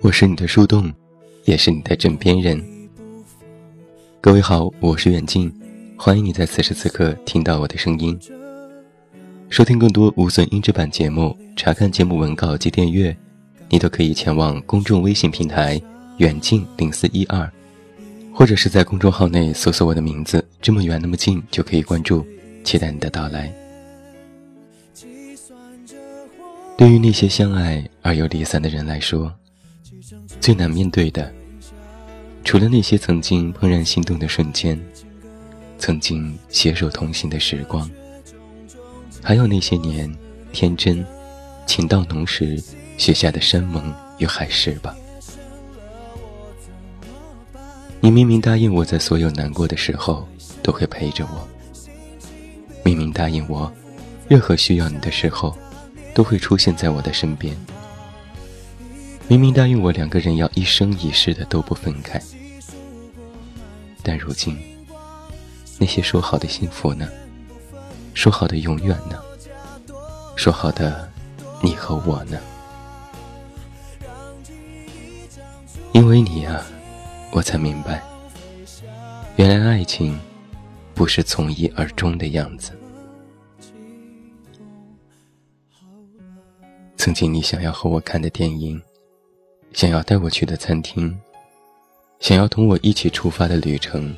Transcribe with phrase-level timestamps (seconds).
[0.00, 0.92] 我是你的树洞，
[1.44, 2.64] 也是你的枕边人。
[4.20, 5.52] 各位好，我是远近，
[5.96, 8.16] 欢迎你在此时此刻听到我的声音。
[9.48, 13.14] 收听更多无损音质版节目，查看节目文稿及订阅，
[13.68, 15.80] 你都可以前往公众微信平台
[16.18, 17.50] 远近零四一二。
[18.32, 22.24] 或者是在公众号内搜索我的名字，这么远那么近就可以关注，
[22.62, 23.52] 期待你的到来。
[26.76, 29.34] 对于那些相爱而又离散的人来说，
[30.40, 31.32] 最难面对的，
[32.44, 34.78] 除了那些曾经怦然心动的瞬间，
[35.78, 37.90] 曾经携手同行的时光，
[39.22, 40.12] 还有那些年
[40.52, 41.04] 天真、
[41.66, 42.62] 情到浓时
[42.96, 44.94] 许下的山盟与海誓吧。
[48.00, 50.26] 你明明答应我在所有难过的时候
[50.62, 51.48] 都会陪着我，
[52.84, 53.72] 明明答应我，
[54.28, 55.56] 任何需要你的时候
[56.14, 57.56] 都会出现在我的身边，
[59.28, 62.18] 明明答应我两个人要一生一世的都不分开，
[64.02, 64.58] 但如今
[65.78, 67.06] 那些说好的幸福呢？
[68.14, 69.22] 说好的永远呢？
[70.34, 71.08] 说好的
[71.62, 72.40] 你和我呢？
[75.92, 76.64] 因为你啊。
[77.30, 78.02] 我才明白，
[79.36, 80.18] 原来爱情
[80.94, 82.72] 不是从一而终的样子。
[86.96, 88.80] 曾经你想要和我看的电影，
[89.72, 91.16] 想要带我去的餐厅，
[92.20, 94.16] 想要同我一起出发的旅程，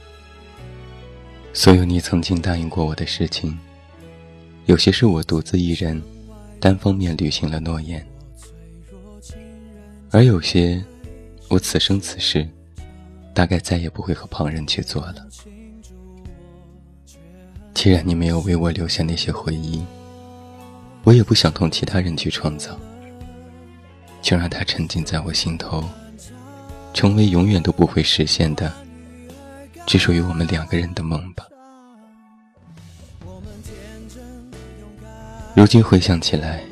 [1.53, 3.59] 所有你曾经答应过我的事情，
[4.67, 6.01] 有些是我独自一人
[6.59, 8.07] 单方面履行了诺言，
[10.11, 10.83] 而有些
[11.49, 12.49] 我此生此世。
[13.33, 15.27] 大概再也不会和旁人去做了。
[17.73, 19.83] 既然你没有为我留下那些回忆，
[21.05, 22.77] 我也不想同其他人去创造，
[24.23, 25.85] 就让它沉浸在我心头，
[26.93, 28.73] 成为永远都不会实现的，
[29.87, 31.47] 只属于我们两个人的梦吧。
[35.55, 36.63] 如今回想起来，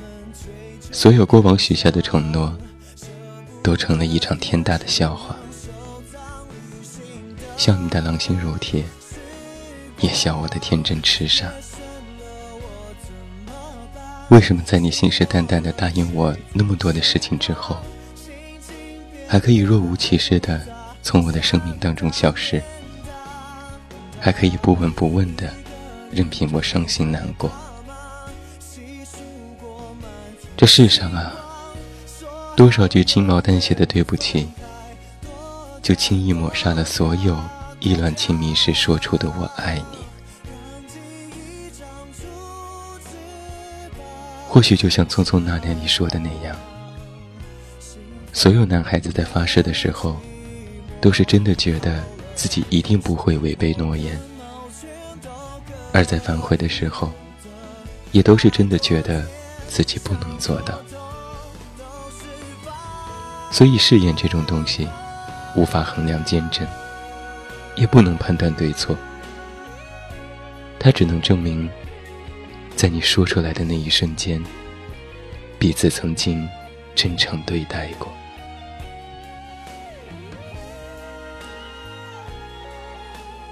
[0.93, 2.57] 所有过往许下的承诺，
[3.63, 5.37] 都成了一场天大的笑话。
[7.57, 8.85] 笑你的狼心如铁，
[10.01, 11.53] 也笑我的天真痴傻。
[14.31, 17.77] 为什么在你信誓旦旦的答应我那么多的事情之后，
[19.27, 20.61] 还可以若无其事的
[21.03, 22.63] 从我的生命当中消失？
[24.21, 25.51] 还可以不闻不问的
[26.11, 27.51] 任凭我伤心难过？
[30.57, 31.33] 这世上啊，
[32.55, 34.49] 多少句轻描淡写的对不起。
[35.81, 37.35] 就轻易抹杀了所有
[37.81, 39.99] 意乱情迷时说出的“我爱你”。
[44.59, 46.57] 或许就像《匆匆那年》里说的那样，
[48.33, 50.17] 所有男孩子在发誓的时候，
[51.01, 52.03] 都是真的觉得
[52.35, 54.17] 自己一定不会违背诺言；
[55.93, 57.13] 而在反悔的时候，
[58.11, 59.25] 也都是真的觉得
[59.69, 60.77] 自己不能做到。
[63.53, 64.89] 所以誓言这种东西。
[65.55, 66.67] 无法衡量坚贞，
[67.77, 68.97] 也不能判断对错。
[70.81, 71.71] 它只能证明，
[72.79, 74.41] 在你说出来的那一瞬间，
[75.59, 76.49] 彼此曾经
[76.95, 78.09] 真诚对待过。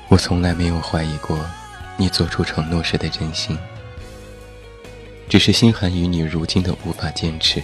[0.07, 1.45] 我从来没有怀疑过
[1.97, 3.59] 你做出承诺时的真心，
[5.29, 7.61] 只是心寒于你如今的无法坚持。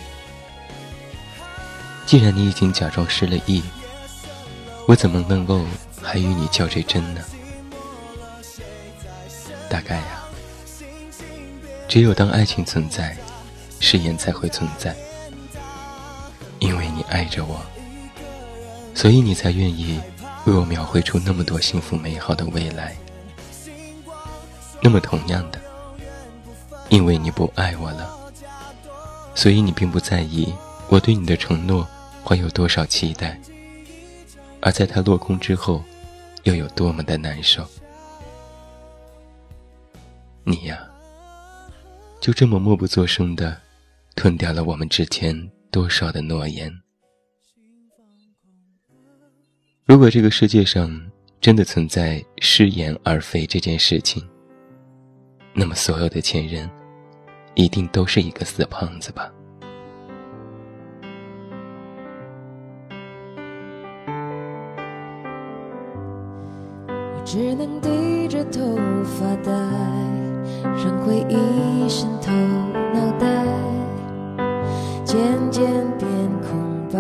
[2.05, 3.63] 既然你已经假装失了忆。
[4.89, 5.65] 我怎么能够
[6.03, 7.23] 还与你较这真呢？
[9.71, 10.22] 大概呀，
[11.93, 13.15] 只有当爱情存在，
[13.79, 14.97] 誓言才会存在。
[16.59, 17.61] 因为你爱着我，
[18.95, 20.01] 所以你才愿意
[20.47, 22.97] 为我描绘出那么多幸福美好的未来。
[24.81, 25.61] 那么同样的，
[26.89, 28.19] 因为你不爱我了，
[29.35, 30.51] 所以你并不在意
[30.89, 31.87] 我对你的承诺
[32.25, 33.39] 怀有多少期待。
[34.63, 35.85] 而在它落空之后，
[36.45, 37.63] 又有多么的难受？
[40.43, 40.89] 你呀，
[42.23, 43.61] 就这么默不作声的
[44.15, 45.35] 吞掉了我们之间
[45.73, 46.73] 多少的诺言。
[49.85, 50.89] 如果这个世界上
[51.41, 54.23] 真的存在失言而肥这件事情，
[55.53, 56.71] 那么所有的前任，
[57.57, 59.29] 一定都是一个死胖子吧？
[67.25, 69.51] 只能低着头发呆，
[70.63, 72.31] 让回忆渗透
[72.95, 73.27] 脑袋，
[75.05, 75.19] 渐
[75.51, 75.65] 渐
[75.99, 76.09] 变
[76.41, 76.99] 空白。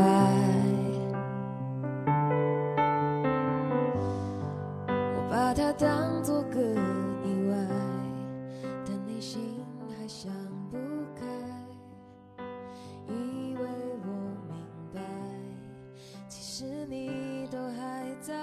[4.86, 7.56] 我把它当作个意外，
[8.84, 9.40] 但内心
[9.88, 10.30] 还想
[10.70, 10.76] 不
[11.14, 11.24] 开，
[13.08, 13.62] 以为
[14.04, 14.08] 我
[14.48, 14.56] 明
[14.92, 15.00] 白，
[16.28, 18.34] 其实你都还在。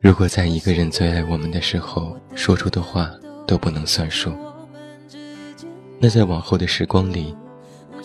[0.00, 3.10] 如果在一个人最爱我们的时候说出的话
[3.46, 4.34] 都不能算数，
[5.98, 7.34] 那在往后的时光里，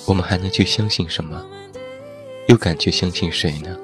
[0.05, 1.43] 我们还能去相信什么？
[2.47, 3.77] 又敢去相信谁呢？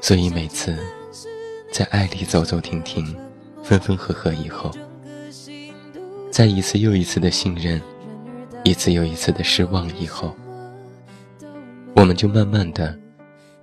[0.00, 0.76] 所以每次
[1.70, 3.16] 在爱里走走停停、
[3.62, 4.70] 分分合合以后，
[6.30, 7.80] 在一次又一次的信任、
[8.64, 10.34] 一次又一次的失望以后，
[11.94, 12.98] 我们就慢慢的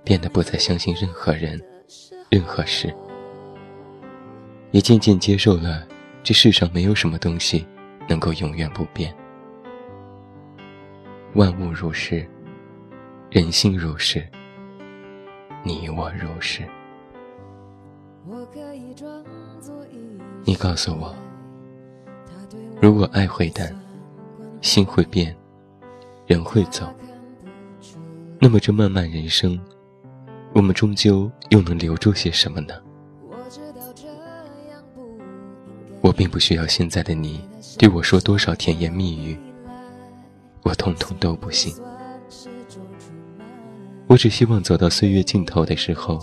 [0.04, 1.60] 变得不再相信任何人、
[2.30, 2.94] 任何事，
[4.70, 5.86] 也渐渐接受了
[6.22, 7.66] 这世上没有什么东西
[8.08, 9.14] 能够永远不变。
[11.34, 12.26] 万物如是，
[13.30, 14.26] 人心如是，
[15.62, 16.62] 你我如是。
[20.44, 21.14] 你告诉我，
[22.80, 23.74] 如果爱会淡，
[24.60, 25.34] 心会变，
[26.26, 26.92] 人会走，
[28.40, 29.58] 那么这漫漫人生，
[30.54, 32.74] 我们终究又能留住些什么呢？
[36.00, 37.40] 我并不需要现在的你
[37.76, 39.38] 对我说多少甜言蜜语。
[40.62, 41.74] 我通通都不信，
[44.06, 46.20] 我只希望走到岁月尽头的时候，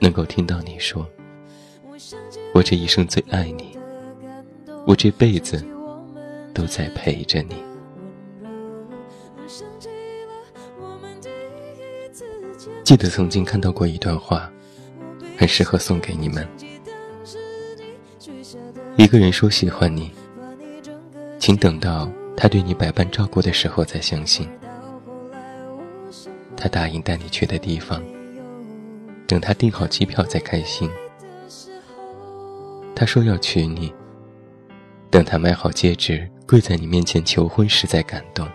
[0.00, 1.06] 能够听到你说
[2.52, 3.76] ：“我这一生最爱你，
[4.86, 5.64] 我这辈子
[6.52, 7.54] 都在陪着你。”
[12.82, 14.50] 记得曾经看到过一段话，
[15.38, 16.48] 很适合送给你们。
[18.96, 20.10] 一个人说喜欢你，
[21.38, 22.10] 请等到。
[22.36, 24.48] 他对你百般照顾的时候，再相信。
[26.56, 28.02] 他答应带你去的地方，
[29.28, 30.90] 等他订好机票再开心。
[32.94, 33.94] 他说要娶你，
[35.10, 38.48] 等他买好戒指跪在你面前求婚时再感动。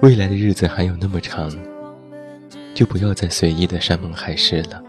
[0.00, 1.50] 未来的日子还有那么长，
[2.72, 4.80] 就不要再随意的山盟海誓了。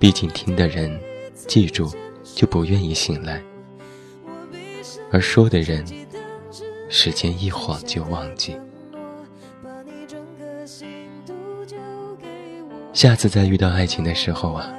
[0.00, 0.98] 毕竟听的人，
[1.34, 1.92] 记住
[2.24, 3.40] 就不愿意醒来。
[5.12, 5.84] 而说的人，
[6.88, 8.58] 时间一晃就忘记。
[12.94, 14.72] 下次再遇到爱情的时候啊，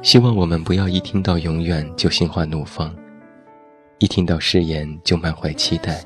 [0.00, 2.96] 希望我们不要一听到永远就心花怒放，
[3.98, 6.02] 一听到誓言就满怀期待，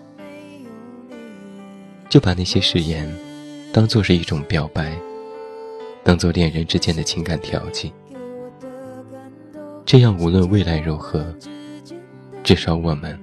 [2.08, 3.08] 就把那些誓言
[3.72, 4.98] 当做是一种表白，
[6.02, 7.92] 当做恋人之间的情感调剂。
[9.90, 11.34] 这样无论未来如何。
[12.44, 13.18] 至少我们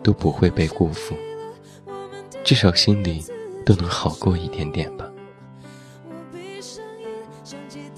[0.00, 1.12] 都不会被辜负，
[2.44, 3.20] 至少心里
[3.66, 5.10] 都能好过一点点吧。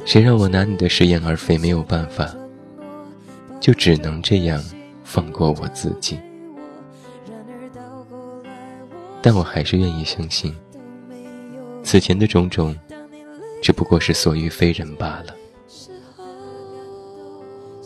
[0.06, 2.34] 谁让我拿你的食言而肥没有办法，
[3.60, 4.64] 就只能这样
[5.04, 6.18] 放过我自己。
[9.20, 10.56] 但我还是愿意相信，
[11.82, 12.74] 此前的种种
[13.60, 15.36] 只不过是所遇非人罢了。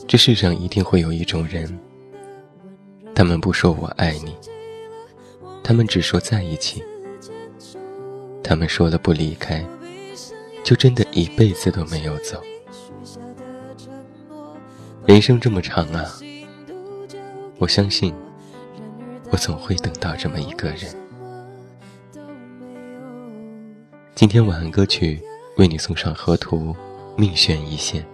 [0.07, 1.79] 这世上一定会有一种人。
[3.15, 4.35] 他们不说我爱你，
[5.63, 6.83] 他们只说在一起。
[8.43, 9.65] 他们说了不离开，
[10.65, 12.43] 就真的一辈子都没有走。
[15.07, 16.05] 人生这么长啊，
[17.59, 18.15] 我相信，
[19.31, 20.95] 我总会等到这么一个人。
[24.15, 25.21] 今天晚安歌曲
[25.57, 26.75] 为你送上河图，
[27.17, 28.05] 命悬一线。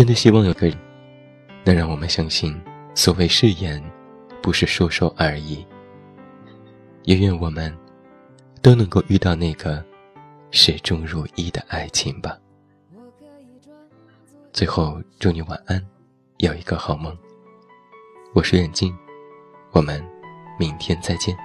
[0.00, 0.74] 真的希望有个人
[1.62, 2.58] 能让我们相信。
[2.94, 3.84] 所谓誓言，
[4.40, 5.62] 不是说说而已。
[7.02, 7.70] 也愿我们
[8.62, 9.84] 都能够遇到那个
[10.52, 12.38] 始终如一的爱情吧。
[14.54, 15.86] 最后，祝你晚安，
[16.38, 17.14] 有一个好梦。
[18.34, 18.96] 我是远近，
[19.70, 20.02] 我们
[20.58, 21.36] 明天再见。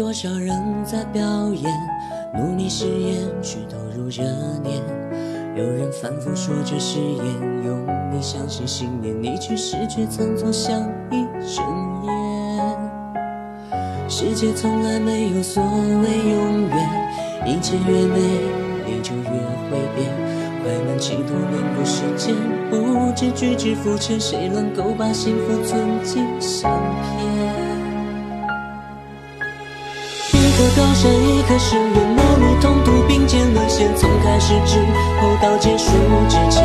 [0.00, 1.70] 多少人在表演？
[2.34, 4.24] 努力誓言去投入热
[4.62, 4.82] 念。
[5.54, 7.26] 有人反复说着誓言，
[7.66, 10.80] 用力相信信念，你去失却曾做像
[11.10, 11.62] 一整
[12.06, 12.12] 夜。
[14.08, 16.78] 世界从来没有所谓永远，
[17.44, 18.16] 一切越美
[18.86, 19.28] 丽就越
[19.68, 20.08] 会变。
[20.62, 22.34] 快门企图轮过时间，
[22.70, 26.70] 不知举止浮沉，谁能够把幸福存进相
[27.18, 27.39] 片？
[30.80, 34.78] 高山，一颗深渊，陌路同途并肩沦陷，从开始之
[35.20, 35.92] 后到结束
[36.26, 36.64] 之前，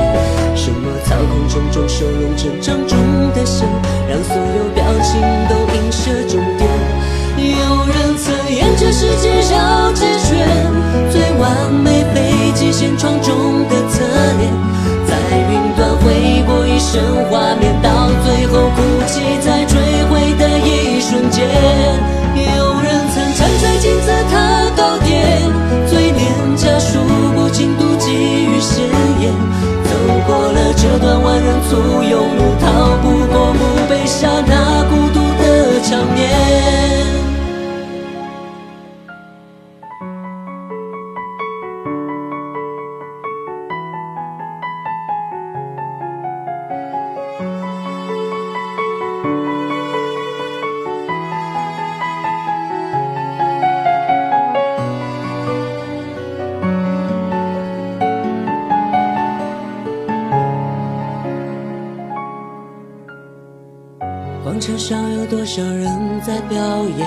[65.35, 65.91] 多少人
[66.25, 66.57] 在表
[66.97, 67.05] 演？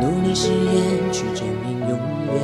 [0.00, 2.34] 努力誓言去证明永远。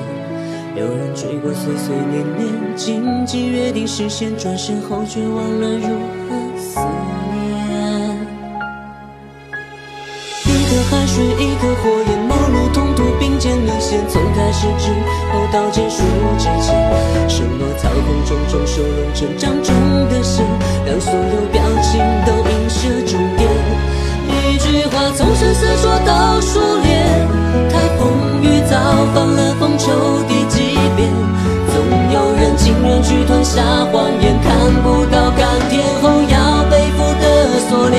[0.76, 5.88] 有人追过岁岁年年，荆棘约定实现，转身后却忘了如
[6.22, 6.78] 何思
[7.32, 8.16] 念。
[10.46, 14.92] 一颗海水，一个火焰，陌路同途并肩沦陷，从开始之
[15.32, 16.04] 后到结束
[16.38, 19.74] 之前，什么操控种种收拢成长中
[20.10, 20.46] 的线，
[20.86, 23.18] 让所有表情都映射终
[25.14, 27.26] 从生涩说到熟练，
[27.70, 28.76] 台风雨早
[29.14, 29.90] 放了风抽
[30.28, 31.08] 第几遍？
[31.72, 31.76] 总
[32.12, 33.62] 有人情愿去吞下
[33.92, 37.24] 谎言，看不到甘甜后要背负的
[37.68, 37.98] 锁链。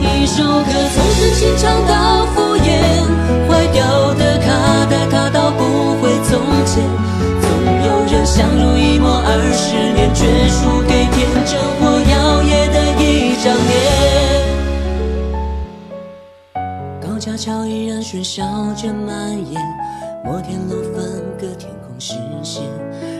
[0.00, 2.68] 一首歌从深情唱到敷衍，
[3.48, 4.46] 坏掉的卡
[4.90, 5.62] 带卡到不
[6.00, 6.84] 会从前。
[7.40, 7.46] 总
[7.84, 10.14] 有人相濡以沫二十年，
[18.36, 19.58] 笑着蔓延，
[20.22, 22.12] 摩天楼分隔天空视
[22.42, 22.64] 线，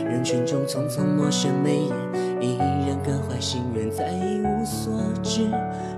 [0.05, 2.57] 人群中匆匆陌生眉眼，依
[2.87, 4.93] 然各怀心愿，再一无所
[5.23, 5.49] 知，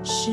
[0.06, 0.32] 是